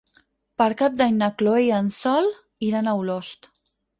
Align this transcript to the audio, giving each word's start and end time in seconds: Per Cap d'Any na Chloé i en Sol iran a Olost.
Per 0.61 0.67
Cap 0.79 0.95
d'Any 1.01 1.19
na 1.19 1.27
Chloé 1.41 1.59
i 1.65 1.69
en 1.81 1.91
Sol 1.99 2.31
iran 2.71 2.89
a 2.89 2.95
Olost. 3.05 3.49